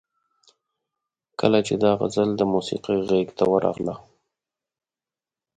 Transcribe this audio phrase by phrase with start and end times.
[1.39, 3.95] کله چې دا غزل د موسیقۍ غیږ ته ورغله.